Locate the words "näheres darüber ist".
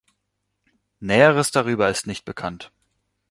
0.99-2.07